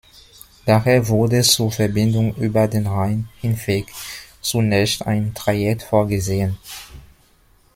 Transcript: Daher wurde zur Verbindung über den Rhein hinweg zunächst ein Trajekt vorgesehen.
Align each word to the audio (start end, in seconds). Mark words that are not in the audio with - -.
Daher 0.65 1.07
wurde 1.09 1.43
zur 1.43 1.71
Verbindung 1.71 2.33
über 2.37 2.67
den 2.67 2.87
Rhein 2.87 3.29
hinweg 3.39 3.85
zunächst 4.41 5.05
ein 5.05 5.31
Trajekt 5.35 5.83
vorgesehen. 5.83 6.57